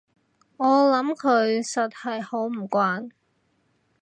[0.57, 3.11] 我諗佢實係好唔慣